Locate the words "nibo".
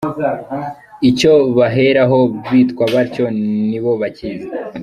3.69-3.91